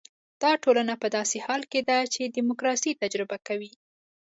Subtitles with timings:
[0.41, 3.71] دا ټولنه په داسې حال کې ده چې ډیموکراسي تجربه کوي.